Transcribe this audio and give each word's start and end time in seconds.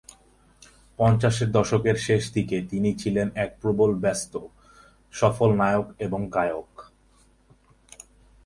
পঞ্চাশের 0.99 1.49
দশকের 1.51 1.95
শেষ 1.95 2.23
দিকে 2.33 2.57
তিনি 2.69 2.89
ছিলেন 2.93 3.27
এক 3.35 3.51
প্রবল 3.61 3.91
ব্যস্ত, 3.95 4.33
সফল 5.13 5.49
নায়ক 5.55 5.87
এবং 5.99 6.21
গায়ক। 6.29 6.71